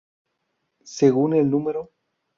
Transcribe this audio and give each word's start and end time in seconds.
Según 0.83 1.33
el 1.35 1.51
Núm. 1.51 1.65